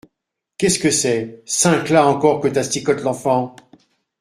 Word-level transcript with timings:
Qu’est-ce 0.57 0.79
que 0.79 0.89
c’est?… 0.89 1.43
cinq’là 1.45 2.07
encore 2.07 2.39
que 2.41 2.47
t’asticotes 2.47 3.03
l’enfant? 3.03 3.55